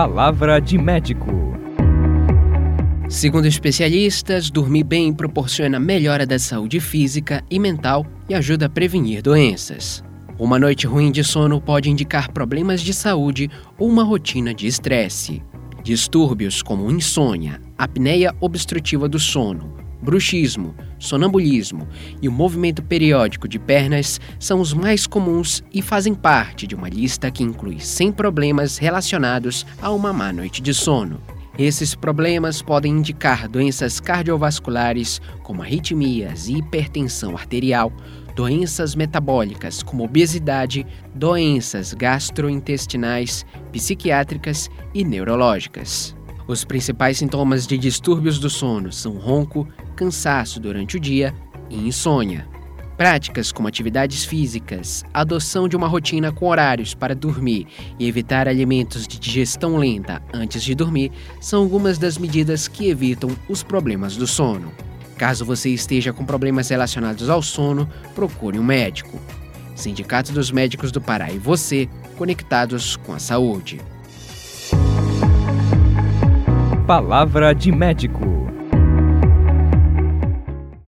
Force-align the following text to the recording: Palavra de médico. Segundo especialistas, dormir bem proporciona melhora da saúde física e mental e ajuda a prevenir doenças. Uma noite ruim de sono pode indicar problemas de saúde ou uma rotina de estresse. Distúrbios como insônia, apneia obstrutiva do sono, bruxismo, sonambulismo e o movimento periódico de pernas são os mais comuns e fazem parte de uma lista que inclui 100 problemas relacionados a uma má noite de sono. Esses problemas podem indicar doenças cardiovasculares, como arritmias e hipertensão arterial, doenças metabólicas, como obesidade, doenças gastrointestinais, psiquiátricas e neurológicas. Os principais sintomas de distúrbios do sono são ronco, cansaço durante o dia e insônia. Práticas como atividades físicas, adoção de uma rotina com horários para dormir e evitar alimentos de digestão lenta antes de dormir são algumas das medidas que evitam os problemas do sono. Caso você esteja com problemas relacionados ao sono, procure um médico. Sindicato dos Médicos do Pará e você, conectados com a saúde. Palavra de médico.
Palavra 0.00 0.58
de 0.62 0.78
médico. 0.78 1.26
Segundo 3.06 3.44
especialistas, 3.44 4.48
dormir 4.48 4.82
bem 4.82 5.12
proporciona 5.12 5.78
melhora 5.78 6.24
da 6.24 6.38
saúde 6.38 6.80
física 6.80 7.44
e 7.50 7.58
mental 7.58 8.06
e 8.26 8.32
ajuda 8.32 8.64
a 8.64 8.68
prevenir 8.70 9.20
doenças. 9.20 10.02
Uma 10.38 10.58
noite 10.58 10.86
ruim 10.86 11.12
de 11.12 11.22
sono 11.22 11.60
pode 11.60 11.90
indicar 11.90 12.32
problemas 12.32 12.80
de 12.80 12.94
saúde 12.94 13.50
ou 13.78 13.90
uma 13.90 14.02
rotina 14.02 14.54
de 14.54 14.66
estresse. 14.66 15.42
Distúrbios 15.82 16.62
como 16.62 16.90
insônia, 16.90 17.60
apneia 17.76 18.34
obstrutiva 18.40 19.06
do 19.06 19.18
sono, 19.18 19.76
bruxismo, 20.02 20.74
sonambulismo 20.98 21.86
e 22.20 22.28
o 22.28 22.32
movimento 22.32 22.82
periódico 22.82 23.48
de 23.48 23.58
pernas 23.58 24.20
são 24.38 24.60
os 24.60 24.72
mais 24.72 25.06
comuns 25.06 25.62
e 25.72 25.82
fazem 25.82 26.14
parte 26.14 26.66
de 26.66 26.74
uma 26.74 26.88
lista 26.88 27.30
que 27.30 27.42
inclui 27.42 27.80
100 27.80 28.12
problemas 28.12 28.78
relacionados 28.78 29.66
a 29.80 29.90
uma 29.90 30.12
má 30.12 30.32
noite 30.32 30.62
de 30.62 30.72
sono. 30.74 31.20
Esses 31.58 31.94
problemas 31.94 32.62
podem 32.62 32.92
indicar 32.92 33.46
doenças 33.46 34.00
cardiovasculares, 34.00 35.20
como 35.42 35.62
arritmias 35.62 36.48
e 36.48 36.54
hipertensão 36.54 37.36
arterial, 37.36 37.92
doenças 38.34 38.94
metabólicas, 38.94 39.82
como 39.82 40.04
obesidade, 40.04 40.86
doenças 41.14 41.92
gastrointestinais, 41.92 43.44
psiquiátricas 43.72 44.70
e 44.94 45.04
neurológicas. 45.04 46.16
Os 46.46 46.64
principais 46.64 47.18
sintomas 47.18 47.66
de 47.66 47.76
distúrbios 47.76 48.38
do 48.38 48.48
sono 48.48 48.90
são 48.90 49.18
ronco, 49.18 49.68
cansaço 50.00 50.58
durante 50.58 50.96
o 50.96 51.00
dia 51.00 51.34
e 51.68 51.76
insônia. 51.76 52.48
Práticas 52.96 53.52
como 53.52 53.68
atividades 53.68 54.24
físicas, 54.24 55.04
adoção 55.12 55.68
de 55.68 55.76
uma 55.76 55.86
rotina 55.86 56.32
com 56.32 56.46
horários 56.46 56.94
para 56.94 57.14
dormir 57.14 57.66
e 57.98 58.08
evitar 58.08 58.48
alimentos 58.48 59.06
de 59.06 59.18
digestão 59.18 59.76
lenta 59.76 60.22
antes 60.32 60.62
de 60.62 60.74
dormir 60.74 61.12
são 61.38 61.62
algumas 61.62 61.98
das 61.98 62.16
medidas 62.16 62.66
que 62.66 62.88
evitam 62.88 63.30
os 63.46 63.62
problemas 63.62 64.16
do 64.16 64.26
sono. 64.26 64.72
Caso 65.18 65.44
você 65.44 65.68
esteja 65.68 66.14
com 66.14 66.24
problemas 66.24 66.70
relacionados 66.70 67.28
ao 67.28 67.42
sono, 67.42 67.86
procure 68.14 68.58
um 68.58 68.64
médico. 68.64 69.20
Sindicato 69.74 70.32
dos 70.32 70.50
Médicos 70.50 70.90
do 70.90 71.00
Pará 71.00 71.30
e 71.30 71.38
você, 71.38 71.90
conectados 72.16 72.96
com 72.96 73.12
a 73.12 73.18
saúde. 73.18 73.78
Palavra 76.86 77.54
de 77.54 77.70
médico. 77.70 78.40